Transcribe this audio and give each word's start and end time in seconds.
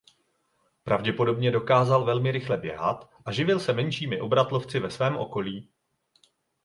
Pravděpodobně 0.83 1.51
dokázal 1.51 2.05
velmi 2.05 2.31
rychle 2.31 2.57
běhat 2.57 3.09
a 3.25 3.31
živil 3.31 3.59
se 3.59 3.73
menšími 3.73 4.21
obratlovci 4.21 4.79
ve 4.79 4.89
svém 4.91 5.17
okolí. 5.17 5.69